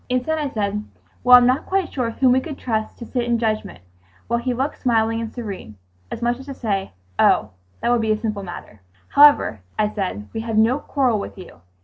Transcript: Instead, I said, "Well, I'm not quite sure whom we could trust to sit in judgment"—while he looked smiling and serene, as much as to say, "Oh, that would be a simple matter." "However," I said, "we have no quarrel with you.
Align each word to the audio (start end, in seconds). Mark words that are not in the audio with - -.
Instead, 0.09 0.39
I 0.39 0.49
said, 0.49 0.83
"Well, 1.23 1.37
I'm 1.37 1.45
not 1.45 1.67
quite 1.67 1.93
sure 1.93 2.09
whom 2.09 2.31
we 2.31 2.39
could 2.39 2.57
trust 2.57 2.97
to 2.97 3.05
sit 3.05 3.23
in 3.25 3.37
judgment"—while 3.37 4.39
he 4.39 4.51
looked 4.51 4.79
smiling 4.81 5.21
and 5.21 5.31
serene, 5.31 5.77
as 6.09 6.23
much 6.23 6.39
as 6.39 6.47
to 6.47 6.55
say, 6.55 6.93
"Oh, 7.19 7.51
that 7.81 7.89
would 7.91 8.01
be 8.01 8.11
a 8.11 8.17
simple 8.17 8.41
matter." 8.41 8.81
"However," 9.09 9.61
I 9.77 9.87
said, 9.93 10.27
"we 10.33 10.39
have 10.41 10.57
no 10.57 10.79
quarrel 10.79 11.19
with 11.19 11.37
you. 11.37 11.61